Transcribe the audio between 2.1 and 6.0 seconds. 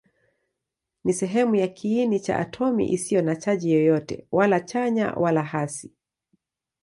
cha atomi isiyo na chaji yoyote, wala chanya wala hasi.